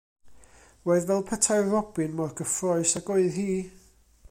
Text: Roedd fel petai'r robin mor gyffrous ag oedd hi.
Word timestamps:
Roedd 0.89 1.05
fel 1.09 1.21
petai'r 1.31 1.69
robin 1.73 2.17
mor 2.21 2.33
gyffrous 2.41 2.97
ag 3.01 3.13
oedd 3.17 3.39
hi. 3.43 3.49